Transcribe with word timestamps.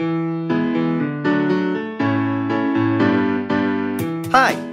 Hi, 0.00 0.06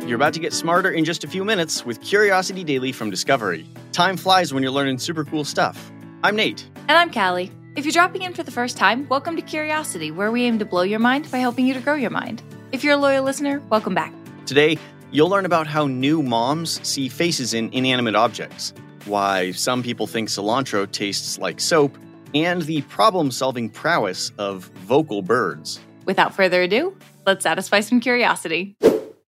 you're 0.06 0.16
about 0.16 0.34
to 0.36 0.40
get 0.40 0.54
smarter 0.54 0.90
in 0.90 1.04
just 1.04 1.26
a 1.26 1.28
few 1.28 1.44
minutes 1.44 1.86
with 1.86 2.00
Curiosity 2.00 2.64
Daily 2.64 2.94
from 2.94 3.10
Discovery. 3.10 3.68
Time 3.92 4.16
flies 4.16 4.54
when 4.54 4.64
you're 4.64 4.72
learning 4.72 5.00
super 5.00 5.26
cool 5.26 5.44
stuff. 5.44 5.92
I'm 6.24 6.38
Nate. 6.38 6.66
And 6.88 6.92
I'm 6.92 7.12
Calli. 7.12 7.52
If 7.76 7.84
you're 7.84 7.92
dropping 7.92 8.22
in 8.22 8.34
for 8.34 8.44
the 8.44 8.52
first 8.52 8.78
time, 8.78 9.06
welcome 9.10 9.36
to 9.36 9.42
Curiosity, 9.42 10.12
where 10.12 10.32
we 10.32 10.46
aim 10.46 10.60
to 10.60 10.66
blow 10.66 10.84
your 10.84 11.00
mind 11.00 11.30
by 11.30 11.40
helping 11.40 11.68
you 11.68 11.74
to 11.74 11.82
grow 11.82 11.96
your 11.96 12.10
mind. 12.10 12.42
If 12.72 12.86
you're 12.86 12.94
a 12.94 12.98
loyal 12.98 13.26
listener, 13.26 13.62
welcome 13.70 13.94
back. 13.94 14.14
Today, 14.46 14.78
you'll 15.12 15.28
learn 15.28 15.46
about 15.46 15.68
how 15.68 15.88
new 15.88 16.24
moms 16.24 16.80
see 16.88 17.10
faces 17.10 17.54
in 17.54 17.70
inanimate 17.74 18.16
objects, 18.16 18.74
why 19.04 19.52
some 19.52 19.84
people 19.84 20.08
think 20.08 20.30
cilantro 20.30 20.90
tastes 20.90 21.38
like 21.38 21.60
soap, 21.60 21.98
and 22.44 22.62
the 22.64 22.82
problem 22.84 23.32
solving 23.32 23.70
prowess 23.70 24.32
of 24.38 24.66
vocal 24.86 25.22
birds. 25.22 25.80
Without 26.06 26.34
further 26.34 26.62
ado, 26.62 26.96
let's 27.26 27.44
satisfy 27.44 27.80
some 27.82 28.00
curiosity. 28.00 28.76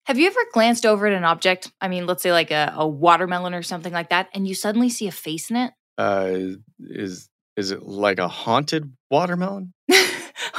Have 0.05 0.17
you 0.17 0.27
ever 0.27 0.39
glanced 0.53 0.85
over 0.85 1.07
at 1.07 1.13
an 1.13 1.23
object? 1.23 1.71
I 1.81 1.87
mean, 1.87 2.07
let's 2.07 2.23
say 2.23 2.31
like 2.31 2.51
a, 2.51 2.73
a 2.75 2.87
watermelon 2.87 3.53
or 3.53 3.61
something 3.61 3.93
like 3.93 4.09
that, 4.09 4.29
and 4.33 4.47
you 4.47 4.55
suddenly 4.55 4.89
see 4.89 5.07
a 5.07 5.11
face 5.11 5.49
in 5.49 5.55
it? 5.55 5.73
Uh, 5.97 6.55
is 6.79 7.29
is 7.57 7.71
it 7.71 7.83
like 7.83 8.19
a 8.19 8.27
haunted 8.27 8.91
watermelon? 9.11 9.73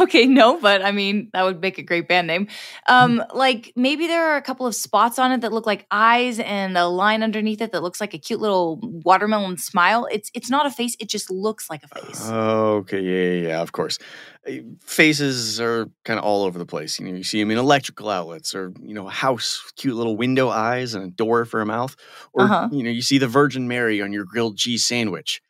okay, 0.04 0.26
no, 0.26 0.58
but 0.60 0.82
I 0.82 0.90
mean, 0.92 1.30
that 1.32 1.44
would 1.44 1.60
make 1.60 1.78
a 1.78 1.82
great 1.82 2.08
band 2.08 2.26
name. 2.26 2.48
Um, 2.88 3.22
like 3.34 3.72
maybe 3.76 4.06
there 4.06 4.30
are 4.32 4.36
a 4.36 4.42
couple 4.42 4.66
of 4.66 4.74
spots 4.74 5.18
on 5.18 5.32
it 5.32 5.40
that 5.42 5.52
look 5.52 5.66
like 5.66 5.86
eyes 5.90 6.38
and 6.40 6.76
a 6.76 6.86
line 6.86 7.22
underneath 7.22 7.60
it 7.60 7.72
that 7.72 7.82
looks 7.82 8.00
like 8.00 8.14
a 8.14 8.18
cute 8.18 8.40
little 8.40 8.78
watermelon 8.82 9.56
smile. 9.58 10.06
It's 10.10 10.30
it's 10.34 10.50
not 10.50 10.66
a 10.66 10.70
face, 10.70 10.96
it 11.00 11.08
just 11.08 11.30
looks 11.30 11.68
like 11.70 11.82
a 11.82 11.88
face. 11.88 12.28
Okay, 12.30 13.00
yeah, 13.00 13.32
yeah, 13.42 13.48
yeah, 13.48 13.60
of 13.62 13.72
course. 13.72 13.98
Uh, 14.48 14.52
Faces 14.84 15.60
are 15.60 15.90
kind 16.04 16.18
of 16.18 16.24
all 16.24 16.44
over 16.44 16.58
the 16.58 16.66
place. 16.66 16.98
You 16.98 17.06
know, 17.06 17.16
you 17.16 17.24
see 17.24 17.40
them 17.40 17.50
in 17.50 17.58
electrical 17.58 18.08
outlets, 18.08 18.54
or 18.54 18.72
you 18.82 18.94
know, 18.94 19.06
a 19.06 19.10
house 19.10 19.62
with 19.64 19.76
cute 19.76 19.96
little 19.96 20.16
window 20.16 20.48
eyes 20.48 20.94
and 20.94 21.04
a 21.04 21.10
door 21.10 21.44
for 21.44 21.60
a 21.60 21.66
mouth, 21.66 21.94
or 22.32 22.44
Uh-huh. 22.44 22.68
you 22.72 22.82
know, 22.82 22.90
you 22.90 23.02
see 23.02 23.18
the 23.18 23.28
Virgin 23.28 23.68
Mary 23.68 24.00
on 24.02 24.12
your 24.12 24.24
grilled 24.24 24.56
cheese 24.56 24.86
sandwich. 24.86 25.42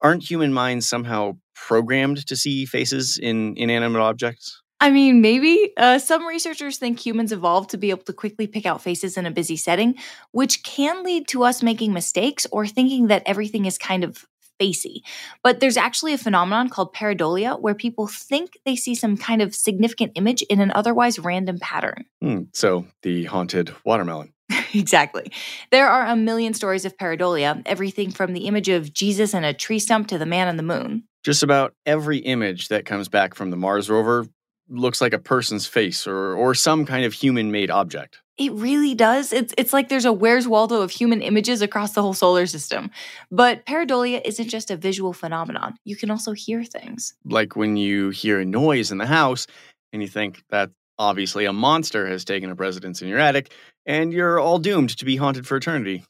Aren't 0.00 0.28
human 0.28 0.52
minds 0.52 0.86
somehow 0.86 1.38
programmed 1.54 2.26
to 2.26 2.36
see 2.36 2.66
faces 2.66 3.18
in 3.18 3.54
inanimate 3.56 4.02
objects? 4.02 4.60
I 4.80 4.90
mean, 4.90 5.22
maybe. 5.22 5.72
Uh, 5.78 5.98
some 5.98 6.26
researchers 6.26 6.76
think 6.76 7.04
humans 7.04 7.32
evolved 7.32 7.70
to 7.70 7.78
be 7.78 7.88
able 7.88 8.02
to 8.02 8.12
quickly 8.12 8.46
pick 8.46 8.66
out 8.66 8.82
faces 8.82 9.16
in 9.16 9.24
a 9.24 9.30
busy 9.30 9.56
setting, 9.56 9.94
which 10.32 10.62
can 10.62 11.02
lead 11.02 11.26
to 11.28 11.42
us 11.44 11.62
making 11.62 11.94
mistakes 11.94 12.46
or 12.52 12.66
thinking 12.66 13.06
that 13.06 13.22
everything 13.24 13.64
is 13.64 13.78
kind 13.78 14.04
of 14.04 14.26
facey. 14.58 15.02
But 15.42 15.60
there's 15.60 15.78
actually 15.78 16.12
a 16.12 16.18
phenomenon 16.18 16.68
called 16.68 16.94
pareidolia 16.94 17.58
where 17.58 17.74
people 17.74 18.06
think 18.06 18.58
they 18.66 18.76
see 18.76 18.94
some 18.94 19.16
kind 19.16 19.40
of 19.40 19.54
significant 19.54 20.12
image 20.16 20.42
in 20.42 20.60
an 20.60 20.70
otherwise 20.74 21.18
random 21.18 21.58
pattern. 21.60 22.04
Hmm, 22.20 22.42
so 22.52 22.86
the 23.02 23.24
haunted 23.24 23.74
watermelon. 23.86 24.33
exactly. 24.78 25.30
There 25.70 25.88
are 25.88 26.06
a 26.06 26.16
million 26.16 26.54
stories 26.54 26.84
of 26.84 26.96
pareidolia, 26.96 27.62
everything 27.66 28.10
from 28.10 28.32
the 28.32 28.46
image 28.46 28.68
of 28.68 28.92
Jesus 28.92 29.34
in 29.34 29.44
a 29.44 29.54
tree 29.54 29.78
stump 29.78 30.08
to 30.08 30.18
the 30.18 30.26
man 30.26 30.48
on 30.48 30.56
the 30.56 30.62
moon. 30.62 31.04
Just 31.22 31.42
about 31.42 31.74
every 31.86 32.18
image 32.18 32.68
that 32.68 32.84
comes 32.84 33.08
back 33.08 33.34
from 33.34 33.50
the 33.50 33.56
Mars 33.56 33.88
rover 33.88 34.26
looks 34.68 35.00
like 35.00 35.12
a 35.12 35.18
person's 35.18 35.66
face 35.66 36.06
or 36.06 36.34
or 36.34 36.54
some 36.54 36.86
kind 36.86 37.04
of 37.04 37.12
human-made 37.12 37.70
object. 37.70 38.20
It 38.36 38.52
really 38.52 38.94
does. 38.94 39.32
It's 39.32 39.54
it's 39.56 39.72
like 39.72 39.88
there's 39.88 40.04
a 40.04 40.12
Where's 40.12 40.48
Waldo 40.48 40.80
of 40.82 40.90
human 40.90 41.22
images 41.22 41.62
across 41.62 41.92
the 41.92 42.02
whole 42.02 42.14
solar 42.14 42.46
system. 42.46 42.90
But 43.30 43.64
pareidolia 43.64 44.20
isn't 44.24 44.48
just 44.48 44.70
a 44.70 44.76
visual 44.76 45.12
phenomenon. 45.12 45.76
You 45.84 45.96
can 45.96 46.10
also 46.10 46.32
hear 46.32 46.64
things. 46.64 47.14
like 47.24 47.56
when 47.56 47.76
you 47.76 48.10
hear 48.10 48.40
a 48.40 48.44
noise 48.44 48.90
in 48.90 48.98
the 48.98 49.06
house 49.06 49.46
and 49.92 50.02
you 50.02 50.08
think 50.08 50.42
that 50.50 50.70
obviously 50.98 51.44
a 51.44 51.52
monster 51.52 52.06
has 52.06 52.24
taken 52.24 52.50
up 52.50 52.60
residence 52.60 53.02
in 53.02 53.08
your 53.08 53.18
attic 53.18 53.52
and 53.86 54.12
you're 54.12 54.38
all 54.38 54.58
doomed 54.58 54.96
to 54.98 55.04
be 55.04 55.16
haunted 55.16 55.46
for 55.46 55.56
eternity. 55.56 56.04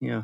Yeah. 0.00 0.22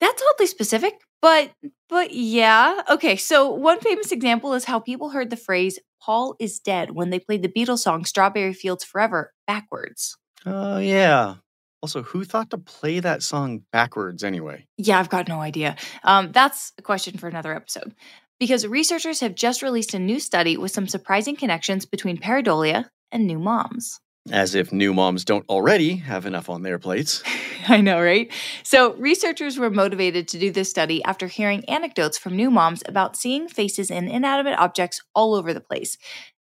That's 0.00 0.22
oddly 0.32 0.46
specific, 0.46 0.94
but 1.20 1.50
but 1.88 2.12
yeah. 2.12 2.82
Okay, 2.90 3.16
so 3.16 3.50
one 3.50 3.80
famous 3.80 4.12
example 4.12 4.54
is 4.54 4.64
how 4.64 4.78
people 4.78 5.10
heard 5.10 5.30
the 5.30 5.36
phrase 5.36 5.78
Paul 6.00 6.36
is 6.38 6.60
dead 6.60 6.92
when 6.92 7.10
they 7.10 7.18
played 7.18 7.42
the 7.42 7.48
Beatles 7.48 7.80
song 7.80 8.04
Strawberry 8.04 8.52
Fields 8.52 8.84
Forever 8.84 9.32
backwards. 9.46 10.16
Oh, 10.46 10.78
yeah. 10.78 11.36
Also, 11.82 12.02
who 12.02 12.24
thought 12.24 12.50
to 12.50 12.58
play 12.58 13.00
that 13.00 13.22
song 13.22 13.62
backwards 13.72 14.24
anyway? 14.24 14.66
Yeah, 14.76 14.98
I've 14.98 15.08
got 15.08 15.28
no 15.28 15.40
idea. 15.40 15.76
Um, 16.04 16.32
that's 16.32 16.72
a 16.78 16.82
question 16.82 17.18
for 17.18 17.28
another 17.28 17.54
episode. 17.54 17.94
Because 18.40 18.66
researchers 18.66 19.20
have 19.20 19.34
just 19.34 19.62
released 19.62 19.94
a 19.94 19.98
new 19.98 20.20
study 20.20 20.56
with 20.56 20.70
some 20.70 20.86
surprising 20.86 21.36
connections 21.36 21.86
between 21.86 22.18
pareidolia 22.18 22.86
and 23.12 23.26
new 23.26 23.38
moms. 23.38 24.00
As 24.30 24.54
if 24.54 24.72
new 24.72 24.92
moms 24.92 25.24
don't 25.24 25.48
already 25.48 25.96
have 25.96 26.26
enough 26.26 26.50
on 26.50 26.62
their 26.62 26.78
plates. 26.78 27.22
I 27.68 27.80
know, 27.80 28.00
right? 28.00 28.30
So, 28.62 28.94
researchers 28.94 29.58
were 29.58 29.70
motivated 29.70 30.28
to 30.28 30.38
do 30.38 30.50
this 30.50 30.70
study 30.70 31.02
after 31.04 31.26
hearing 31.26 31.64
anecdotes 31.66 32.18
from 32.18 32.36
new 32.36 32.50
moms 32.50 32.82
about 32.86 33.16
seeing 33.16 33.48
faces 33.48 33.90
in 33.90 34.08
inanimate 34.08 34.58
objects 34.58 35.02
all 35.14 35.34
over 35.34 35.52
the 35.54 35.60
place. 35.60 35.96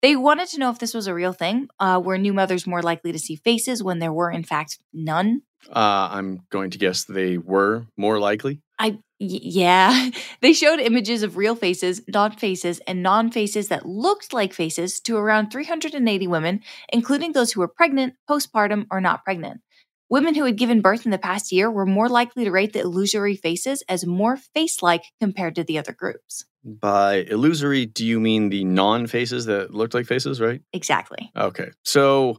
They 0.02 0.16
wanted 0.16 0.48
to 0.48 0.58
know 0.58 0.70
if 0.70 0.78
this 0.78 0.94
was 0.94 1.06
a 1.06 1.14
real 1.14 1.32
thing. 1.32 1.68
Uh, 1.80 2.00
were 2.02 2.18
new 2.18 2.32
mothers 2.32 2.66
more 2.66 2.82
likely 2.82 3.12
to 3.12 3.18
see 3.18 3.36
faces 3.36 3.82
when 3.82 4.00
there 4.00 4.12
were, 4.12 4.30
in 4.30 4.44
fact, 4.44 4.78
none? 4.92 5.42
Uh, 5.68 6.08
I'm 6.12 6.40
going 6.50 6.70
to 6.70 6.78
guess 6.78 7.04
they 7.04 7.38
were 7.38 7.86
more 7.96 8.18
likely. 8.18 8.60
I, 8.78 8.90
y- 9.20 9.40
yeah. 9.42 10.10
They 10.40 10.52
showed 10.52 10.80
images 10.80 11.22
of 11.22 11.36
real 11.36 11.54
faces, 11.54 12.02
non 12.08 12.32
faces, 12.32 12.80
and 12.86 13.02
non 13.02 13.30
faces 13.30 13.68
that 13.68 13.86
looked 13.86 14.32
like 14.32 14.52
faces 14.52 15.00
to 15.00 15.16
around 15.16 15.50
380 15.50 16.26
women, 16.26 16.60
including 16.92 17.32
those 17.32 17.52
who 17.52 17.60
were 17.60 17.68
pregnant, 17.68 18.14
postpartum, 18.28 18.86
or 18.90 19.00
not 19.00 19.24
pregnant. 19.24 19.60
Women 20.10 20.34
who 20.34 20.44
had 20.44 20.58
given 20.58 20.80
birth 20.82 21.06
in 21.06 21.10
the 21.10 21.18
past 21.18 21.50
year 21.50 21.70
were 21.70 21.86
more 21.86 22.08
likely 22.08 22.44
to 22.44 22.50
rate 22.50 22.72
the 22.72 22.80
illusory 22.80 23.36
faces 23.36 23.82
as 23.88 24.06
more 24.06 24.36
face 24.36 24.82
like 24.82 25.02
compared 25.18 25.54
to 25.56 25.64
the 25.64 25.78
other 25.78 25.92
groups. 25.92 26.44
By 26.62 27.24
illusory, 27.28 27.86
do 27.86 28.04
you 28.06 28.20
mean 28.20 28.48
the 28.50 28.64
non 28.64 29.06
faces 29.06 29.46
that 29.46 29.72
looked 29.74 29.94
like 29.94 30.06
faces, 30.06 30.40
right? 30.40 30.60
Exactly. 30.72 31.30
Okay. 31.36 31.70
So 31.84 32.38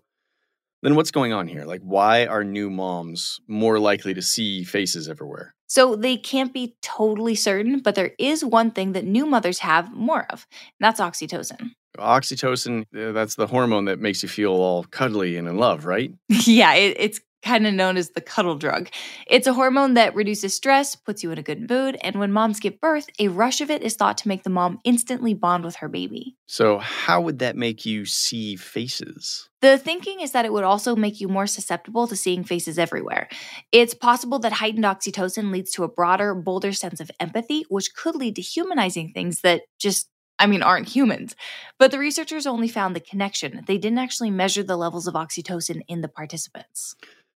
then 0.85 0.96
what's 0.96 1.12
going 1.12 1.34
on 1.34 1.47
here? 1.47 1.66
Like, 1.66 1.81
why 1.81 2.25
are 2.25 2.44
new 2.44 2.69
moms 2.69 3.40
more 3.47 3.79
likely 3.79 4.13
to 4.13 4.22
see 4.22 4.63
faces 4.63 5.09
everywhere? 5.09 5.56
So 5.68 5.96
they 5.96 6.16
can't 6.16 6.53
be 6.53 6.75
totally 6.81 7.35
certain, 7.35 7.79
but 7.79 7.96
there 7.96 8.12
is 8.19 8.46
one 8.46 8.72
thing 8.72 8.94
that 8.94 9.03
new 9.03 9.25
mothers 9.25 9.59
have 9.59 9.91
more 9.91 10.25
of, 10.29 10.45
and 10.51 10.85
that's 10.85 11.00
oxytocin. 11.00 11.72
Oxytocin, 11.97 12.85
uh, 12.95 13.13
that's 13.13 13.35
the 13.35 13.47
hormone 13.47 13.85
that 13.85 14.00
makes 14.00 14.22
you 14.22 14.29
feel 14.29 14.51
all 14.51 14.84
cuddly 14.84 15.38
and 15.38 15.47
in 15.47 15.57
love, 15.57 15.85
right? 15.85 16.13
yeah, 16.29 16.74
it, 16.74 16.95
it's 17.00 17.19
kind 17.45 17.67
of 17.67 17.73
known 17.73 17.95
as 17.95 18.09
the 18.09 18.22
cuddle 18.22 18.56
drug. 18.56 18.89
It's 19.28 19.47
a 19.47 19.53
hormone 19.53 19.94
that 19.94 20.16
reduces 20.16 20.56
stress, 20.56 20.95
puts 20.95 21.23
you 21.23 21.31
in 21.31 21.38
a 21.38 21.44
good 21.44 21.69
mood, 21.69 21.97
and 22.01 22.19
when 22.19 22.31
moms 22.31 22.59
give 22.59 22.81
birth, 22.81 23.07
a 23.19 23.28
rush 23.28 23.61
of 23.61 23.69
it 23.69 23.83
is 23.83 23.95
thought 23.95 24.17
to 24.19 24.28
make 24.28 24.44
the 24.44 24.50
mom 24.50 24.79
instantly 24.83 25.33
bond 25.33 25.63
with 25.63 25.78
her 25.78 25.88
baby. 25.88 26.36
So, 26.47 26.80
how 26.80 27.21
would 27.21 27.39
that 27.39 27.56
make 27.56 27.86
you 27.86 28.06
see 28.06 28.56
faces? 28.56 29.47
The 29.62 29.77
thinking 29.77 30.19
is 30.19 30.31
that 30.31 30.45
it 30.45 30.53
would 30.53 30.63
also 30.63 30.95
make 30.95 31.21
you 31.21 31.27
more 31.27 31.47
susceptible 31.47 32.07
to 32.07 32.15
seeing 32.15 32.44
faces 32.44 32.77
everywhere. 32.77 33.30
It's 33.71 33.94
possible 33.94 34.39
that 34.39 34.53
heightened 34.53 34.83
oxytocin 34.83 35.51
leads 35.51 35.71
to 35.71 35.83
a 35.83 35.88
broader, 35.88 36.36
bolder 36.36 36.74
sense 36.74 37.00
of 37.00 37.09
empathy, 37.19 37.65
which 37.69 37.94
could 37.95 38.15
lead 38.15 38.36
to 38.36 38.41
humanizing 38.41 39.12
things 39.13 39.41
that 39.41 39.62
just 39.80 40.09
I 40.38 40.48
mean, 40.48 40.63
aren't 40.63 40.89
humans. 40.89 41.33
But 41.80 41.91
the 41.91 42.00
researchers 42.00 42.45
only 42.45 42.68
found 42.68 42.95
the 42.95 43.00
connection. 43.00 43.63
They 43.68 43.77
didn't 43.77 44.00
actually 44.00 44.31
measure 44.31 44.63
the 44.63 44.75
levels 44.75 45.07
of 45.07 45.13
oxytocin 45.13 45.81
in 45.88 46.01
the 46.01 46.09
participants. 46.09 46.95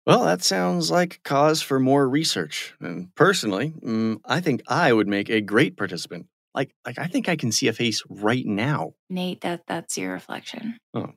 Well, 0.10 0.26
that 0.26 0.44
sounds 0.44 0.90
like 0.90 1.22
cause 1.24 1.62
for 1.62 1.80
more 1.80 2.10
research. 2.10 2.74
And 2.80 3.14
personally, 3.14 3.74
mm, 3.84 4.20
I 4.26 4.42
think 4.42 4.64
I 4.68 4.92
would 4.92 5.08
make 5.08 5.30
a 5.30 5.40
great 5.40 5.78
participant. 5.78 6.26
Like, 6.56 6.74
like 6.84 6.98
I 6.98 7.06
think 7.06 7.30
I 7.30 7.36
can 7.36 7.52
see 7.52 7.68
a 7.68 7.74
face 7.74 8.02
right 8.10 8.46
now. 8.46 8.94
Nate, 9.10 9.42
that 9.42 9.62
that's 9.68 10.00
your 10.00 10.14
reflection. 10.14 10.80
Oh, 10.96 11.12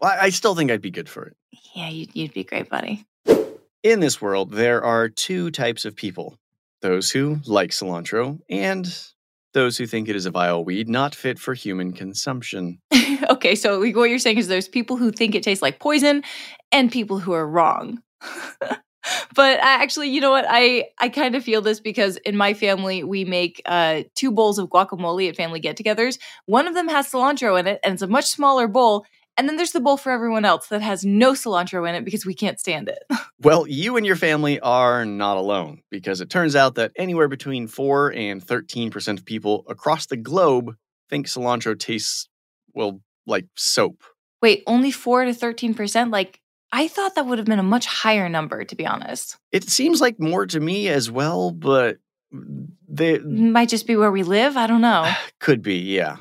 Well, 0.00 0.12
I 0.12 0.26
I 0.26 0.28
still 0.30 0.54
think 0.54 0.70
I'd 0.70 0.80
be 0.80 0.92
good 0.92 1.08
for 1.08 1.26
it. 1.26 1.36
Yeah, 1.74 1.88
you'd, 1.88 2.14
you'd 2.14 2.34
be 2.34 2.44
great, 2.44 2.68
buddy. 2.68 3.04
In 3.82 3.98
this 3.98 4.20
world, 4.20 4.52
there 4.52 4.82
are 4.84 5.08
two 5.08 5.50
types 5.50 5.84
of 5.84 5.96
people 5.96 6.38
those 6.82 7.10
who 7.10 7.38
like 7.46 7.70
cilantro 7.70 8.38
and 8.48 8.86
those 9.54 9.78
who 9.78 9.86
think 9.86 10.08
it 10.08 10.14
is 10.14 10.26
a 10.26 10.30
vile 10.30 10.62
weed 10.64 10.88
not 10.88 11.14
fit 11.14 11.38
for 11.38 11.54
human 11.54 11.92
consumption. 11.92 12.78
okay, 13.30 13.54
so 13.54 13.80
what 13.80 14.10
you're 14.10 14.18
saying 14.18 14.38
is 14.38 14.46
there's 14.46 14.68
people 14.68 14.96
who 14.96 15.10
think 15.10 15.34
it 15.34 15.42
tastes 15.42 15.62
like 15.62 15.80
poison 15.80 16.22
and 16.70 16.92
people 16.92 17.18
who 17.18 17.32
are 17.32 17.48
wrong. 17.48 18.02
But 19.34 19.62
I 19.62 19.82
actually, 19.82 20.10
you 20.10 20.20
know 20.20 20.30
what? 20.30 20.46
I 20.48 20.90
I 20.98 21.08
kind 21.08 21.34
of 21.34 21.44
feel 21.44 21.62
this 21.62 21.80
because 21.80 22.16
in 22.18 22.36
my 22.36 22.54
family 22.54 23.02
we 23.02 23.24
make 23.24 23.62
uh, 23.66 24.02
two 24.14 24.30
bowls 24.30 24.58
of 24.58 24.68
guacamole 24.68 25.28
at 25.28 25.36
family 25.36 25.60
get-togethers. 25.60 26.18
One 26.46 26.66
of 26.66 26.74
them 26.74 26.88
has 26.88 27.10
cilantro 27.10 27.58
in 27.58 27.66
it, 27.66 27.80
and 27.84 27.94
it's 27.94 28.02
a 28.02 28.06
much 28.06 28.26
smaller 28.26 28.68
bowl. 28.68 29.06
And 29.38 29.46
then 29.46 29.56
there's 29.56 29.72
the 29.72 29.80
bowl 29.80 29.98
for 29.98 30.10
everyone 30.10 30.46
else 30.46 30.68
that 30.68 30.80
has 30.80 31.04
no 31.04 31.32
cilantro 31.32 31.86
in 31.86 31.94
it 31.94 32.04
because 32.04 32.24
we 32.24 32.34
can't 32.34 32.58
stand 32.58 32.88
it. 32.88 33.02
Well, 33.42 33.66
you 33.66 33.98
and 33.98 34.06
your 34.06 34.16
family 34.16 34.58
are 34.60 35.04
not 35.04 35.36
alone 35.36 35.82
because 35.90 36.22
it 36.22 36.30
turns 36.30 36.56
out 36.56 36.76
that 36.76 36.92
anywhere 36.96 37.28
between 37.28 37.68
4 37.68 38.14
and 38.14 38.44
13% 38.44 39.18
of 39.18 39.26
people 39.26 39.66
across 39.68 40.06
the 40.06 40.16
globe 40.16 40.74
think 41.10 41.26
cilantro 41.26 41.78
tastes, 41.78 42.30
well, 42.72 43.02
like 43.26 43.44
soap. 43.54 44.02
Wait, 44.40 44.62
only 44.66 44.90
4 44.90 45.26
to 45.26 45.32
13%? 45.32 46.10
Like, 46.10 46.40
I 46.76 46.88
thought 46.88 47.14
that 47.14 47.24
would 47.24 47.38
have 47.38 47.46
been 47.46 47.58
a 47.58 47.62
much 47.62 47.86
higher 47.86 48.28
number, 48.28 48.62
to 48.62 48.76
be 48.76 48.86
honest. 48.86 49.38
It 49.50 49.64
seems 49.64 50.02
like 50.02 50.20
more 50.20 50.44
to 50.44 50.60
me 50.60 50.88
as 50.88 51.10
well, 51.10 51.50
but 51.50 51.96
they 52.86 53.18
Might 53.18 53.70
just 53.70 53.86
be 53.86 53.96
where 53.96 54.12
we 54.12 54.22
live. 54.22 54.58
I 54.58 54.66
don't 54.66 54.82
know. 54.82 55.10
could 55.40 55.62
be, 55.62 55.76
yeah. 55.76 56.16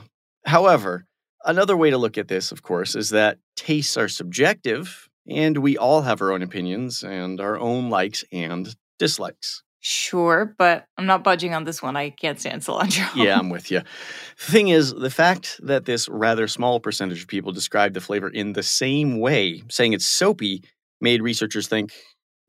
However, 0.46 1.08
another 1.44 1.76
way 1.76 1.90
to 1.90 1.98
look 1.98 2.18
at 2.18 2.30
this, 2.30 2.54
of 2.54 2.62
course, 2.62 2.96
is 2.96 3.10
that 3.10 3.38
tastes 3.58 3.98
are 3.98 4.08
subjective 4.08 5.10
and 5.28 5.58
we 5.58 5.78
all 5.78 6.04
have 6.04 6.22
our 6.22 6.32
own 6.32 6.42
opinions 6.42 7.04
and 7.04 7.42
our 7.42 7.60
own 7.60 7.90
likes 7.90 8.24
and 8.32 8.78
dislikes. 8.98 9.62
Sure, 9.88 10.56
but 10.58 10.88
I'm 10.98 11.06
not 11.06 11.24
budging 11.24 11.54
on 11.54 11.64
this 11.64 11.80
one. 11.80 11.96
I 11.96 12.10
can't 12.10 12.40
stand 12.40 12.64
cilantro. 12.64 13.08
Yeah, 13.16 13.38
I'm 13.38 13.50
with 13.52 13.70
you. 13.70 13.82
The 13.82 14.52
Thing 14.52 14.70
is, 14.70 14.92
the 14.92 15.12
fact 15.12 15.60
that 15.62 15.86
this 15.86 16.10
rather 16.10 16.48
small 16.48 16.80
percentage 16.80 17.22
of 17.22 17.28
people 17.28 17.52
describe 17.52 17.94
the 17.94 18.02
flavor 18.02 18.28
in 18.28 18.54
the 18.54 18.64
same 18.64 19.20
way, 19.20 19.62
saying 19.70 19.94
it's 19.94 20.08
soapy, 20.08 20.64
made 21.02 21.22
researchers 21.22 21.68
think 21.68 21.94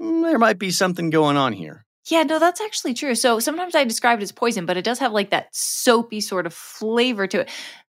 "Hmm, 0.00 0.22
there 0.22 0.38
might 0.38 0.58
be 0.58 0.70
something 0.70 1.10
going 1.10 1.36
on 1.36 1.52
here. 1.52 1.84
Yeah, 2.06 2.22
no, 2.22 2.38
that's 2.38 2.62
actually 2.62 2.94
true. 2.94 3.14
So 3.14 3.38
sometimes 3.38 3.74
I 3.74 3.84
describe 3.84 4.18
it 4.20 4.22
as 4.22 4.32
poison, 4.32 4.64
but 4.64 4.78
it 4.78 4.84
does 4.86 4.98
have 5.00 5.12
like 5.12 5.28
that 5.28 5.48
soapy 5.52 6.22
sort 6.22 6.46
of 6.46 6.54
flavor 6.54 7.26
to 7.26 7.40
it. 7.40 7.50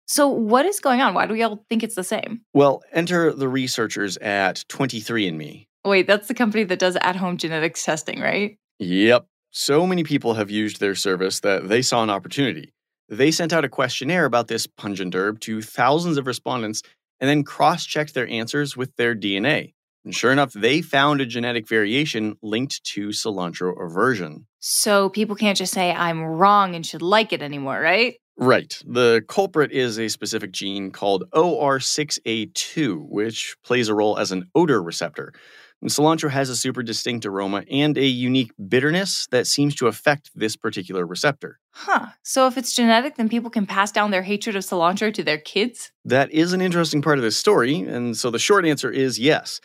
So 0.06 0.28
what 0.28 0.68
is 0.68 0.80
going 0.80 1.02
on? 1.02 1.16
Why 1.16 1.26
do 1.26 1.34
we 1.34 1.42
all 1.42 1.66
think 1.68 1.82
it's 1.82 1.96
the 1.96 2.04
same? 2.04 2.42
Well, 2.54 2.84
enter 2.92 3.34
the 3.34 3.50
researchers 3.50 4.18
at 4.18 4.64
23andMe. 4.70 5.66
Wait, 5.84 6.06
that's 6.06 6.28
the 6.28 6.36
company 6.36 6.64
that 6.66 6.78
does 6.78 6.96
at-home 6.98 7.38
genetics 7.38 7.84
testing, 7.84 8.20
right? 8.20 8.60
Yep. 8.78 9.26
So 9.53 9.86
many 9.86 10.06
people 10.06 10.36
have 10.36 10.50
used 10.50 10.80
their 10.80 10.95
service 10.95 11.42
that 11.42 11.68
they 11.68 11.81
saw 11.81 12.01
an 12.03 12.09
opportunity. 12.09 12.74
They 13.09 13.31
sent 13.31 13.51
out 13.51 13.65
a 13.65 13.69
questionnaire 13.69 14.24
about 14.24 14.48
this 14.48 14.65
pungent 14.65 15.13
herb 15.13 15.42
to 15.42 15.62
thousands 15.62 16.18
of 16.18 16.25
respondents 16.25 16.83
and 17.19 17.30
then 17.30 17.44
cross 17.44 17.86
checked 17.86 18.13
their 18.13 18.30
answers 18.30 18.77
with 18.77 18.95
their 18.95 19.13
DNA. 19.13 19.74
And 20.06 20.15
sure 20.15 20.31
enough, 20.31 20.53
they 20.53 20.81
found 20.81 21.19
a 21.19 21.25
genetic 21.25 21.68
variation 21.68 22.38
linked 22.42 22.81
to 22.94 23.09
cilantro 23.09 23.74
aversion. 23.77 24.48
So 24.62 25.09
people 25.09 25.36
can't 25.36 25.57
just 25.57 25.74
say 25.74 25.92
I'm 25.92 26.21
wrong 26.21 26.74
and 26.74 26.86
should 26.86 27.01
like 27.01 27.33
it 27.33 27.42
anymore, 27.42 27.81
right? 27.81 28.15
Right. 28.38 28.81
The 28.88 29.21
culprit 29.27 29.74
is 29.74 30.00
a 30.00 30.07
specific 30.07 30.53
gene 30.53 30.92
called 30.92 31.25
OR6A2, 31.33 33.06
which 33.09 33.57
plays 33.65 33.89
a 33.89 33.94
role 33.94 34.18
as 34.18 34.31
an 34.31 34.50
odor 34.56 34.81
receptor. 34.81 35.33
And 35.81 35.89
cilantro 35.89 36.30
has 36.30 36.50
a 36.50 36.56
super 36.56 36.83
distinct 36.83 37.25
aroma 37.25 37.63
and 37.69 37.98
a 37.98 38.06
unique 38.06 38.51
bitterness 38.68 39.28
that 39.31 39.48
seems 39.48 39.75
to 39.75 39.88
affect 39.88 40.30
this 40.36 40.56
particular 40.56 41.06
receptor. 41.06 41.60
Huh. 41.72 42.07
So 42.24 42.48
if 42.48 42.57
it's 42.57 42.75
genetic, 42.75 43.16
then 43.16 43.30
people 43.30 43.50
can 43.50 43.66
pass 43.66 43.92
down 43.92 44.12
their 44.12 44.22
hatred 44.22 44.56
of 44.56 44.63
cilantro 44.63 45.12
to 45.13 45.24
their 45.24 45.39
kids? 45.39 45.92
That 46.06 46.31
is 46.31 46.54
an 46.54 46.62
interesting 46.62 47.01
part 47.01 47.18
of 47.18 47.24
this 47.24 47.38
story, 47.38 47.80
and 47.80 48.16
so 48.16 48.30
the 48.30 48.39
short 48.39 48.66
answer 48.66 48.92
is 48.92 49.18
yes. 49.18 49.60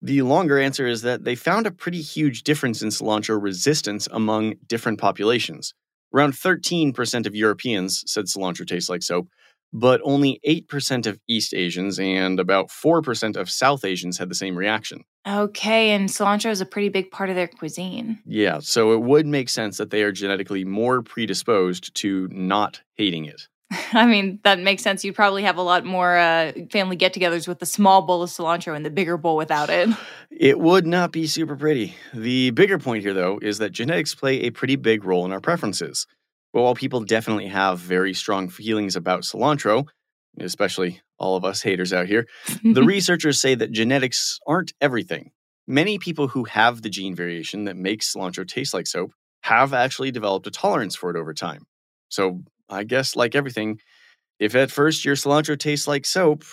The 0.00 0.22
longer 0.22 0.58
answer 0.58 0.86
is 0.86 1.02
that 1.02 1.22
they 1.22 1.36
found 1.36 1.66
a 1.66 1.70
pretty 1.70 2.00
huge 2.00 2.42
difference 2.42 2.82
in 2.82 2.88
cilantro 2.88 3.40
resistance 3.40 4.08
among 4.10 4.54
different 4.66 4.98
populations. 4.98 5.74
Around 6.12 6.32
13% 6.32 7.26
of 7.26 7.36
Europeans 7.36 8.02
said 8.06 8.24
cilantro 8.24 8.66
tastes 8.66 8.90
like 8.90 9.02
soap, 9.02 9.28
but 9.72 10.00
only 10.04 10.40
8% 10.46 11.06
of 11.06 11.18
East 11.28 11.54
Asians 11.54 11.98
and 11.98 12.38
about 12.38 12.68
4% 12.68 13.36
of 13.36 13.50
South 13.50 13.84
Asians 13.84 14.18
had 14.18 14.28
the 14.28 14.34
same 14.34 14.56
reaction. 14.56 15.04
Okay, 15.26 15.90
and 15.90 16.08
cilantro 16.08 16.50
is 16.50 16.60
a 16.60 16.66
pretty 16.66 16.88
big 16.88 17.10
part 17.10 17.30
of 17.30 17.36
their 17.36 17.48
cuisine. 17.48 18.18
Yeah, 18.26 18.58
so 18.60 18.92
it 18.92 19.02
would 19.02 19.26
make 19.26 19.48
sense 19.48 19.78
that 19.78 19.90
they 19.90 20.02
are 20.02 20.12
genetically 20.12 20.64
more 20.64 21.02
predisposed 21.02 21.94
to 21.96 22.28
not 22.30 22.80
hating 22.96 23.24
it. 23.26 23.48
I 23.92 24.06
mean, 24.06 24.40
that 24.44 24.58
makes 24.58 24.82
sense. 24.82 25.04
You'd 25.04 25.14
probably 25.14 25.42
have 25.44 25.56
a 25.56 25.62
lot 25.62 25.84
more 25.84 26.16
uh, 26.16 26.52
family 26.70 26.96
get 26.96 27.14
togethers 27.14 27.48
with 27.48 27.58
the 27.58 27.66
small 27.66 28.02
bowl 28.02 28.22
of 28.22 28.30
cilantro 28.30 28.74
and 28.74 28.84
the 28.84 28.90
bigger 28.90 29.16
bowl 29.16 29.36
without 29.36 29.70
it. 29.70 29.88
It 30.34 30.58
would 30.58 30.86
not 30.86 31.12
be 31.12 31.26
super 31.26 31.54
pretty. 31.54 31.94
The 32.14 32.50
bigger 32.50 32.78
point 32.78 33.04
here, 33.04 33.12
though, 33.12 33.38
is 33.40 33.58
that 33.58 33.70
genetics 33.70 34.14
play 34.14 34.40
a 34.40 34.50
pretty 34.50 34.76
big 34.76 35.04
role 35.04 35.26
in 35.26 35.30
our 35.30 35.42
preferences. 35.42 36.06
But 36.52 36.62
while 36.62 36.74
people 36.74 37.00
definitely 37.02 37.46
have 37.46 37.78
very 37.78 38.14
strong 38.14 38.48
feelings 38.48 38.96
about 38.96 39.22
cilantro, 39.22 39.86
especially 40.38 41.00
all 41.18 41.36
of 41.36 41.44
us 41.44 41.62
haters 41.62 41.92
out 41.92 42.06
here, 42.06 42.26
the 42.62 42.82
researchers 42.84 43.40
say 43.40 43.54
that 43.54 43.72
genetics 43.72 44.38
aren't 44.46 44.72
everything. 44.80 45.30
Many 45.66 45.98
people 45.98 46.28
who 46.28 46.44
have 46.44 46.82
the 46.82 46.90
gene 46.90 47.14
variation 47.14 47.64
that 47.64 47.76
makes 47.76 48.14
cilantro 48.14 48.46
taste 48.46 48.74
like 48.74 48.86
soap 48.86 49.12
have 49.42 49.72
actually 49.72 50.10
developed 50.10 50.46
a 50.46 50.50
tolerance 50.50 50.94
for 50.94 51.10
it 51.10 51.16
over 51.16 51.32
time. 51.32 51.64
So, 52.08 52.42
I 52.68 52.84
guess, 52.84 53.16
like 53.16 53.34
everything, 53.34 53.78
if 54.38 54.54
at 54.54 54.70
first 54.70 55.04
your 55.04 55.14
cilantro 55.14 55.58
tastes 55.58 55.88
like 55.88 56.04
soap, 56.04 56.44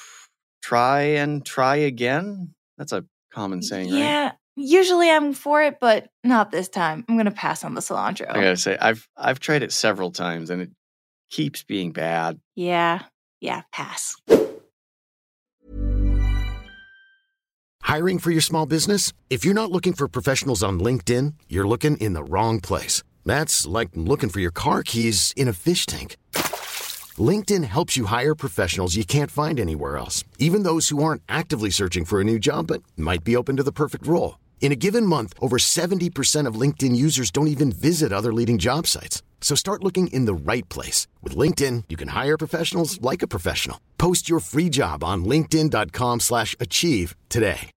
try 0.62 1.02
and 1.02 1.46
try 1.46 1.78
again. 1.78 2.54
That's 2.78 2.92
a 2.92 3.06
common 3.34 3.62
saying, 3.62 3.92
right? 3.92 4.00
yeah, 4.00 4.32
usually 4.60 5.10
I'm 5.10 5.34
for 5.34 5.64
it, 5.64 5.80
but 5.80 6.10
not 6.24 6.52
this 6.52 6.70
time. 6.70 7.06
I'm 7.08 7.16
going 7.16 7.26
to 7.26 7.32
pass 7.32 7.64
on 7.64 7.74
the 7.74 7.82
cilantro. 7.82 8.30
I 8.30 8.34
gotta 8.36 8.58
say, 8.58 8.78
I've 8.80 9.08
I've 9.18 9.40
tried 9.40 9.64
it 9.64 9.72
several 9.72 10.12
times 10.12 10.50
and 10.50 10.62
it 10.62 10.70
keeps 11.30 11.64
being 11.64 11.92
bad. 11.92 12.40
Yeah, 12.56 13.04
yeah, 13.40 13.62
pass. 13.72 14.16
Hiring 17.82 18.20
for 18.20 18.30
your 18.30 18.42
small 18.42 18.68
business? 18.68 19.14
If 19.30 19.44
you're 19.44 19.56
not 19.56 19.72
looking 19.72 19.94
for 19.94 20.08
professionals 20.08 20.62
on 20.62 20.80
LinkedIn, 20.80 21.34
you're 21.48 21.68
looking 21.68 21.98
in 21.98 22.14
the 22.14 22.24
wrong 22.24 22.60
place. 22.60 23.02
That's 23.26 23.66
like 23.66 23.90
looking 23.96 24.30
for 24.30 24.40
your 24.40 24.52
car 24.52 24.84
keys 24.84 25.34
in 25.36 25.48
a 25.48 25.54
fish 25.54 25.88
tank. 25.88 26.16
LinkedIn 27.18 27.64
helps 27.64 27.98
you 27.98 28.06
hire 28.06 28.36
professionals 28.36 28.96
you 28.96 29.04
can't 29.04 29.32
find 29.32 29.60
anywhere 29.60 29.98
else, 29.98 30.24
even 30.38 30.64
those 30.64 30.90
who 30.90 31.04
aren't 31.04 31.24
actively 31.28 31.72
searching 31.72 32.06
for 32.06 32.22
a 32.22 32.24
new 32.24 32.38
job 32.38 32.68
but 32.68 32.84
might 32.96 33.24
be 33.24 33.36
open 33.36 33.58
to 33.58 33.64
the 33.64 33.72
perfect 33.72 34.06
role. 34.06 34.36
In 34.62 34.72
a 34.72 34.76
given 34.76 35.06
month, 35.06 35.34
over 35.42 35.58
70% 35.58 36.46
of 36.46 36.60
LinkedIn 36.62 36.96
users 36.96 37.32
don't 37.32 37.48
even 37.48 37.72
visit 37.72 38.14
other 38.14 38.32
leading 38.32 38.60
job 38.60 38.86
sites. 38.86 39.24
So 39.42 39.56
start 39.56 39.84
looking 39.84 40.08
in 40.14 40.26
the 40.26 40.52
right 40.52 40.68
place. 40.70 41.08
With 41.24 41.36
LinkedIn, 41.36 41.86
you 41.90 41.98
can 41.98 42.10
hire 42.10 42.38
professionals 42.38 43.02
like 43.02 43.24
a 43.24 43.28
professional. 43.28 43.80
Post 43.98 44.30
your 44.30 44.40
free 44.40 44.70
job 44.70 45.04
on 45.04 45.26
linkedin.com 45.26 46.20
slash 46.20 46.56
achieve 46.60 47.16
today. 47.30 47.72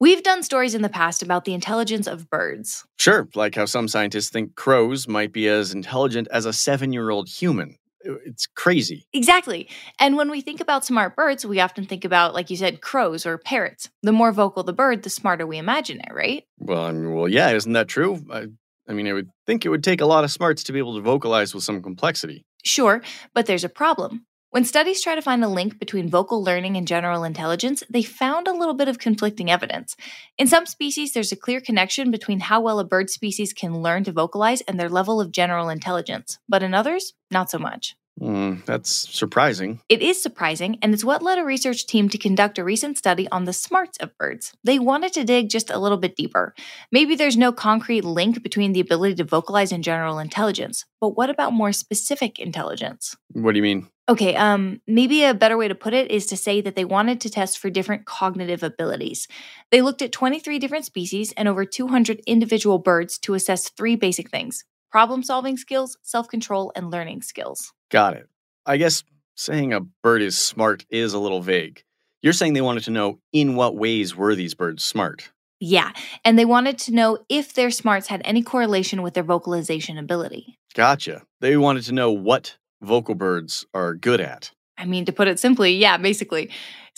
We've 0.00 0.22
done 0.22 0.44
stories 0.44 0.76
in 0.76 0.82
the 0.82 0.88
past 0.88 1.24
about 1.24 1.44
the 1.44 1.54
intelligence 1.54 2.06
of 2.06 2.30
birds. 2.30 2.84
Sure, 3.00 3.28
like 3.34 3.56
how 3.56 3.64
some 3.64 3.88
scientists 3.88 4.30
think 4.30 4.54
crows 4.54 5.08
might 5.08 5.32
be 5.32 5.48
as 5.48 5.72
intelligent 5.72 6.28
as 6.30 6.46
a 6.46 6.52
seven 6.52 6.92
year 6.92 7.10
old 7.10 7.28
human. 7.28 7.74
It's 8.24 8.46
crazy. 8.46 9.06
Exactly. 9.12 9.68
And 9.98 10.16
when 10.16 10.30
we 10.30 10.40
think 10.40 10.60
about 10.60 10.84
smart 10.84 11.16
birds, 11.16 11.44
we 11.44 11.60
often 11.60 11.84
think 11.84 12.04
about, 12.04 12.34
like 12.34 12.50
you 12.50 12.56
said, 12.56 12.80
crows 12.80 13.26
or 13.26 13.38
parrots. 13.38 13.90
The 14.02 14.12
more 14.12 14.32
vocal 14.32 14.62
the 14.62 14.72
bird, 14.72 15.02
the 15.02 15.10
smarter 15.10 15.46
we 15.46 15.58
imagine 15.58 16.00
it, 16.00 16.12
right? 16.12 16.44
Well, 16.58 16.84
I 16.84 16.92
mean, 16.92 17.14
well, 17.14 17.28
yeah, 17.28 17.50
isn't 17.50 17.72
that 17.72 17.88
true? 17.88 18.24
I, 18.30 18.46
I 18.88 18.92
mean, 18.92 19.06
I 19.06 19.12
would 19.12 19.28
think 19.46 19.64
it 19.64 19.68
would 19.68 19.84
take 19.84 20.00
a 20.00 20.06
lot 20.06 20.24
of 20.24 20.30
smarts 20.30 20.64
to 20.64 20.72
be 20.72 20.78
able 20.78 20.96
to 20.96 21.02
vocalize 21.02 21.54
with 21.54 21.64
some 21.64 21.82
complexity. 21.82 22.44
Sure, 22.64 23.02
but 23.34 23.46
there's 23.46 23.64
a 23.64 23.68
problem. 23.68 24.24
When 24.50 24.64
studies 24.64 25.02
try 25.02 25.14
to 25.14 25.20
find 25.20 25.44
a 25.44 25.48
link 25.48 25.78
between 25.78 26.08
vocal 26.08 26.42
learning 26.42 26.78
and 26.78 26.88
general 26.88 27.22
intelligence, 27.22 27.82
they 27.90 28.02
found 28.02 28.48
a 28.48 28.54
little 28.54 28.72
bit 28.72 28.88
of 28.88 28.98
conflicting 28.98 29.50
evidence. 29.50 29.94
In 30.38 30.46
some 30.46 30.64
species, 30.64 31.12
there's 31.12 31.32
a 31.32 31.36
clear 31.36 31.60
connection 31.60 32.10
between 32.10 32.40
how 32.40 32.62
well 32.62 32.78
a 32.78 32.84
bird 32.84 33.10
species 33.10 33.52
can 33.52 33.82
learn 33.82 34.04
to 34.04 34.12
vocalize 34.12 34.62
and 34.62 34.80
their 34.80 34.88
level 34.88 35.20
of 35.20 35.32
general 35.32 35.68
intelligence, 35.68 36.38
but 36.48 36.62
in 36.62 36.72
others, 36.72 37.12
not 37.30 37.50
so 37.50 37.58
much. 37.58 37.94
Mm, 38.20 38.64
that's 38.64 38.90
surprising. 38.90 39.80
It 39.88 40.02
is 40.02 40.20
surprising, 40.20 40.78
and 40.82 40.92
it's 40.92 41.04
what 41.04 41.22
led 41.22 41.38
a 41.38 41.44
research 41.44 41.86
team 41.86 42.08
to 42.08 42.18
conduct 42.18 42.58
a 42.58 42.64
recent 42.64 42.98
study 42.98 43.28
on 43.30 43.44
the 43.44 43.52
smarts 43.52 43.96
of 43.98 44.16
birds. 44.18 44.52
They 44.64 44.78
wanted 44.78 45.12
to 45.14 45.24
dig 45.24 45.50
just 45.50 45.70
a 45.70 45.78
little 45.78 45.98
bit 45.98 46.16
deeper. 46.16 46.54
Maybe 46.90 47.14
there's 47.14 47.36
no 47.36 47.52
concrete 47.52 48.04
link 48.04 48.42
between 48.42 48.72
the 48.72 48.80
ability 48.80 49.16
to 49.16 49.24
vocalize 49.24 49.72
and 49.72 49.84
general 49.84 50.18
intelligence, 50.18 50.84
but 51.00 51.16
what 51.16 51.30
about 51.30 51.52
more 51.52 51.72
specific 51.72 52.38
intelligence? 52.38 53.16
What 53.32 53.52
do 53.52 53.58
you 53.58 53.62
mean? 53.62 53.88
Okay, 54.08 54.34
um, 54.36 54.80
maybe 54.86 55.22
a 55.22 55.34
better 55.34 55.58
way 55.58 55.68
to 55.68 55.74
put 55.74 55.92
it 55.92 56.10
is 56.10 56.26
to 56.26 56.36
say 56.36 56.62
that 56.62 56.74
they 56.74 56.86
wanted 56.86 57.20
to 57.20 57.30
test 57.30 57.58
for 57.58 57.68
different 57.68 58.06
cognitive 58.06 58.62
abilities. 58.62 59.28
They 59.70 59.82
looked 59.82 60.00
at 60.00 60.12
23 60.12 60.58
different 60.58 60.86
species 60.86 61.32
and 61.36 61.46
over 61.46 61.66
200 61.66 62.22
individual 62.26 62.78
birds 62.78 63.18
to 63.18 63.34
assess 63.34 63.68
three 63.68 63.96
basic 63.96 64.30
things 64.30 64.64
problem 64.90 65.22
solving 65.22 65.56
skills, 65.56 65.96
self 66.02 66.28
control, 66.28 66.72
and 66.74 66.90
learning 66.90 67.22
skills. 67.22 67.72
Got 67.90 68.14
it. 68.14 68.28
I 68.66 68.76
guess 68.76 69.04
saying 69.36 69.72
a 69.72 69.80
bird 69.80 70.22
is 70.22 70.36
smart 70.36 70.84
is 70.90 71.14
a 71.14 71.18
little 71.18 71.40
vague. 71.40 71.82
You're 72.22 72.32
saying 72.32 72.54
they 72.54 72.60
wanted 72.60 72.84
to 72.84 72.90
know 72.90 73.20
in 73.32 73.54
what 73.54 73.76
ways 73.76 74.16
were 74.16 74.34
these 74.34 74.54
birds 74.54 74.82
smart? 74.82 75.30
Yeah, 75.60 75.92
and 76.24 76.38
they 76.38 76.44
wanted 76.44 76.78
to 76.80 76.94
know 76.94 77.18
if 77.28 77.54
their 77.54 77.70
smarts 77.70 78.06
had 78.06 78.22
any 78.24 78.42
correlation 78.42 79.02
with 79.02 79.14
their 79.14 79.22
vocalization 79.24 79.98
ability. 79.98 80.58
Gotcha. 80.74 81.22
They 81.40 81.56
wanted 81.56 81.84
to 81.84 81.94
know 81.94 82.12
what 82.12 82.56
vocal 82.82 83.14
birds 83.14 83.66
are 83.74 83.94
good 83.94 84.20
at. 84.20 84.52
I 84.76 84.84
mean, 84.84 85.04
to 85.06 85.12
put 85.12 85.26
it 85.26 85.40
simply, 85.40 85.74
yeah, 85.74 85.96
basically. 85.96 86.50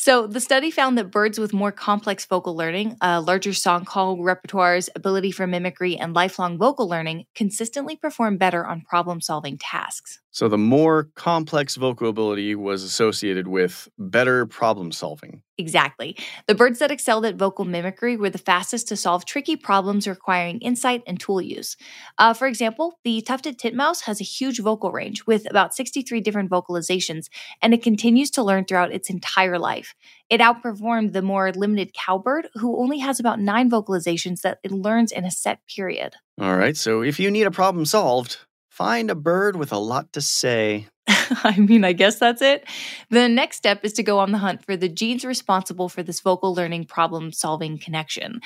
So 0.03 0.27
the 0.27 0.41
study 0.41 0.71
found 0.71 0.97
that 0.97 1.11
birds 1.11 1.39
with 1.39 1.53
more 1.53 1.71
complex 1.73 2.25
vocal 2.25 2.57
learning, 2.57 2.97
uh, 3.03 3.21
larger 3.21 3.53
song 3.53 3.85
call 3.85 4.17
repertoires, 4.17 4.89
ability 4.97 5.31
for 5.31 5.47
mimicry, 5.47 5.95
and 5.95 6.15
lifelong 6.15 6.57
vocal 6.57 6.89
learning 6.89 7.27
consistently 7.35 7.97
perform 7.97 8.39
better 8.39 8.65
on 8.65 8.81
problem 8.81 9.21
solving 9.21 9.59
tasks. 9.59 10.19
So 10.33 10.49
the 10.49 10.57
more 10.57 11.09
complex 11.17 11.75
vocal 11.75 12.09
ability 12.09 12.55
was 12.55 12.85
associated 12.85 13.49
with 13.49 13.89
better 13.99 14.47
problem 14.47 14.93
solving. 14.93 15.43
Exactly. 15.59 16.17
The 16.47 16.55
birds 16.55 16.79
that 16.79 16.93
excelled 16.93 17.27
at 17.27 17.35
vocal 17.35 17.65
mimicry 17.65 18.17
were 18.17 18.31
the 18.31 18.39
fastest 18.39 18.89
to 18.89 18.97
solve 18.97 19.27
tricky 19.27 19.57
problems 19.57 20.07
requiring 20.07 20.61
insight 20.61 21.03
and 21.07 21.19
tool 21.19 21.43
use. 21.43 21.77
Uh, 22.17 22.33
for 22.33 22.47
example, 22.47 22.99
the 23.05 23.21
tufted 23.23 23.59
titmouse 23.59 24.03
has 24.03 24.21
a 24.21 24.25
huge 24.25 24.61
vocal 24.61 24.93
range 24.93 25.27
with 25.27 25.51
about 25.51 25.75
63 25.75 26.21
different 26.21 26.51
vocalizations, 26.51 27.27
and 27.61 27.75
it 27.75 27.83
continues 27.83 28.31
to 28.31 28.43
learn 28.43 28.65
throughout 28.65 28.93
its 28.93 29.11
entire 29.11 29.59
life. 29.59 29.90
It 30.29 30.41
outperformed 30.41 31.13
the 31.13 31.23
more 31.23 31.53
limited 31.53 31.93
cowbird, 31.93 32.49
who 32.55 32.81
only 32.81 32.99
has 32.99 33.21
about 33.21 33.41
nine 33.41 33.71
vocalizations 33.71 34.43
that 34.43 34.59
it 34.63 34.73
learns 34.73 35.13
in 35.13 35.25
a 35.25 35.31
set 35.31 35.61
period. 35.67 36.15
All 36.41 36.57
right, 36.57 36.77
so 36.77 37.03
if 37.03 37.19
you 37.21 37.31
need 37.31 37.47
a 37.47 37.51
problem 37.51 37.85
solved, 37.85 38.39
find 38.69 39.11
a 39.11 39.15
bird 39.15 39.57
with 39.57 39.73
a 39.73 39.79
lot 39.79 40.13
to 40.15 40.21
say. 40.21 40.87
I 41.45 41.57
mean, 41.59 41.85
I 41.85 41.93
guess 41.93 42.19
that's 42.19 42.43
it. 42.43 42.65
The 43.11 43.29
next 43.29 43.57
step 43.57 43.85
is 43.85 43.93
to 43.95 44.03
go 44.03 44.19
on 44.19 44.33
the 44.33 44.39
hunt 44.39 44.65
for 44.65 44.77
the 44.77 44.89
genes 44.89 45.25
responsible 45.25 45.89
for 45.89 46.03
this 46.03 46.21
vocal 46.21 46.55
learning 46.55 46.87
problem 46.87 47.33
solving 47.33 47.79
connection. 47.79 48.41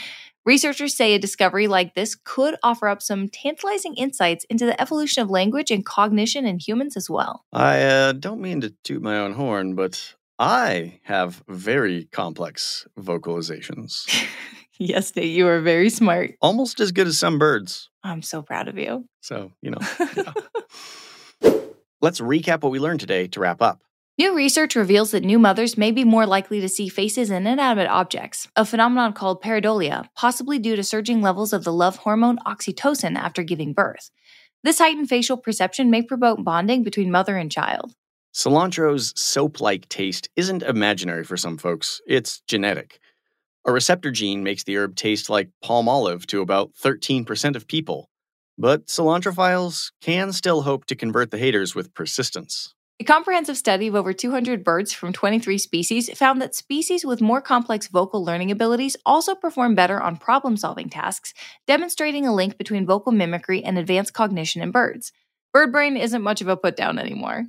Researchers 0.45 0.95
say 0.95 1.15
a 1.15 1.19
discovery 1.19 1.67
like 1.67 1.95
this 1.95 2.17
could 2.25 2.57
offer 2.63 2.89
up 2.89 3.01
some 3.01 3.29
tantalizing 3.29 3.95
insights 3.95 4.45
into 4.51 4.67
the 4.67 4.79
evolution 4.81 5.23
of 5.23 5.31
language 5.31 5.71
and 5.71 5.85
cognition 5.85 6.47
in 6.47 6.59
humans 6.59 6.97
as 6.97 7.09
well. 7.09 7.45
I 7.53 7.83
uh, 7.83 8.13
don't 8.13 8.41
mean 8.41 8.61
to 8.61 8.75
toot 8.85 9.03
my 9.03 9.19
own 9.19 9.33
horn, 9.33 9.75
but 9.75 10.15
I 10.39 11.01
have 11.05 11.43
very 11.49 12.07
complex 12.07 12.87
vocalizations. 12.99 14.07
yes, 14.79 15.15
Nate, 15.15 15.27
you 15.27 15.47
are 15.47 15.61
very 15.61 15.91
smart. 15.91 16.35
Almost 16.41 16.81
as 16.81 16.93
good 16.93 17.07
as 17.07 17.19
some 17.19 17.39
birds. 17.39 17.91
I'm 18.03 18.23
so 18.23 18.43
proud 18.43 18.69
of 18.69 18.77
you. 18.77 19.09
So, 19.21 19.53
you 19.63 19.71
know. 19.71 19.79
Yeah. 20.17 20.33
Let's 22.01 22.21
recap 22.21 22.63
what 22.63 22.73
we 22.73 22.81
learned 22.81 23.01
today 23.01 23.29
to 23.29 23.41
wrap 23.41 23.63
up. 23.63 23.81
New 24.19 24.37
research 24.37 24.77
reveals 24.77 25.11
that 25.11 25.25
new 25.25 25.39
mothers 25.39 25.79
may 25.79 25.91
be 25.91 26.05
more 26.05 26.27
likely 26.27 26.61
to 26.61 26.69
see 26.69 26.89
faces 26.89 27.31
in 27.31 27.47
inanimate 27.47 27.89
objects, 27.89 28.47
a 28.55 28.65
phenomenon 28.65 29.13
called 29.13 29.43
pareidolia, 29.43 30.07
possibly 30.15 30.59
due 30.59 30.77
to 30.77 30.85
surging 30.85 31.21
levels 31.21 31.53
of 31.53 31.65
the 31.65 31.73
love 31.73 31.97
hormone 31.97 32.39
oxytocin 32.47 33.17
after 33.17 33.43
giving 33.43 33.73
birth. 33.73 34.11
This 34.63 34.79
heightened 34.79 35.09
facial 35.09 35.37
perception 35.37 35.91
may 35.91 36.03
promote 36.03 36.45
bonding 36.45 36.83
between 36.83 37.11
mother 37.11 37.37
and 37.37 37.51
child. 37.51 37.95
Cilantro's 38.35 39.13
soap 39.15 39.61
like 39.61 39.89
taste 39.89 40.29
isn't 40.35 40.65
imaginary 40.65 41.23
for 41.23 41.37
some 41.37 41.57
folks, 41.57 42.01
it's 42.05 42.41
genetic. 42.49 42.99
A 43.65 43.73
receptor 43.73 44.11
gene 44.11 44.43
makes 44.43 44.65
the 44.65 44.77
herb 44.77 44.97
taste 44.97 45.31
like 45.31 45.51
Palmolive 45.63 46.27
to 46.27 46.41
about 46.41 46.73
13% 46.75 47.55
of 47.55 47.69
people. 47.69 48.11
But 48.59 48.87
cilantrophiles 48.87 49.93
can 50.01 50.33
still 50.33 50.63
hope 50.63 50.85
to 50.87 50.97
convert 50.97 51.31
the 51.31 51.39
haters 51.39 51.77
with 51.77 51.95
persistence. 51.95 52.75
A 53.01 53.05
comprehensive 53.05 53.57
study 53.57 53.87
of 53.87 53.95
over 53.95 54.13
200 54.13 54.65
birds 54.65 54.93
from 54.93 55.13
23 55.13 55.57
species 55.59 56.11
found 56.17 56.43
that 56.43 56.55
species 56.57 57.05
with 57.05 57.21
more 57.21 57.41
complex 57.41 57.87
vocal 57.87 58.25
learning 58.25 58.51
abilities 58.51 58.97
also 59.07 59.35
perform 59.35 59.75
better 59.77 60.01
on 60.01 60.17
problem 60.17 60.57
solving 60.57 60.89
tasks, 60.89 61.35
demonstrating 61.69 62.27
a 62.27 62.35
link 62.35 62.59
between 62.59 62.85
vocal 62.85 63.13
mimicry 63.13 63.63
and 63.63 63.79
advanced 63.79 64.13
cognition 64.13 64.61
in 64.61 64.73
birds. 64.73 65.13
Bird 65.53 65.71
brain 65.73 65.97
isn't 65.97 66.23
much 66.23 66.41
of 66.41 66.49
a 66.49 66.57
put 66.57 66.77
down 66.77 66.99
anymore. 66.99 67.45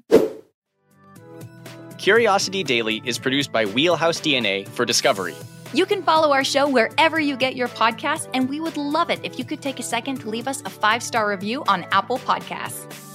Curiosity 1.97 2.63
Daily 2.63 3.01
is 3.05 3.17
produced 3.17 3.51
by 3.51 3.65
Wheelhouse 3.65 4.19
DNA 4.19 4.67
for 4.67 4.85
Discovery. 4.85 5.35
You 5.73 5.85
can 5.85 6.03
follow 6.03 6.31
our 6.31 6.43
show 6.43 6.67
wherever 6.67 7.19
you 7.19 7.35
get 7.35 7.55
your 7.55 7.67
podcasts, 7.67 8.29
and 8.33 8.49
we 8.49 8.59
would 8.59 8.77
love 8.77 9.09
it 9.09 9.19
if 9.23 9.39
you 9.39 9.45
could 9.45 9.61
take 9.61 9.79
a 9.79 9.83
second 9.83 10.21
to 10.21 10.29
leave 10.29 10.47
us 10.47 10.61
a 10.65 10.69
five 10.69 11.01
star 11.01 11.29
review 11.29 11.63
on 11.67 11.85
Apple 11.91 12.19
Podcasts. 12.19 13.14